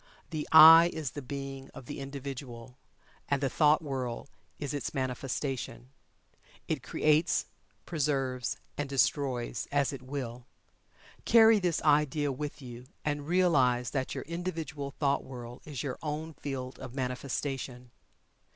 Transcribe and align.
The 0.31 0.47
"I" 0.51 0.89
is 0.91 1.11
the 1.11 1.21
Being 1.21 1.69
of 1.75 1.85
the 1.85 1.99
Individual, 1.99 2.75
and 3.29 3.39
the 3.39 3.51
thought 3.51 3.83
world 3.83 4.31
is 4.57 4.73
its 4.73 4.95
manifestation. 4.95 5.91
It 6.67 6.81
creates, 6.81 7.45
preserves, 7.85 8.57
and 8.79 8.89
destroys 8.89 9.67
as 9.71 9.93
it 9.93 10.01
Will. 10.01 10.47
Carry 11.25 11.59
this 11.59 11.83
idea 11.83 12.31
with 12.31 12.63
you, 12.63 12.87
and 13.05 13.27
realize 13.27 13.91
that 13.91 14.15
your 14.15 14.23
individual 14.23 14.89
thought 14.89 15.23
world 15.23 15.61
is 15.65 15.83
your 15.83 15.99
own 16.01 16.33
field 16.33 16.79
of 16.79 16.95
manifestation. 16.95 17.91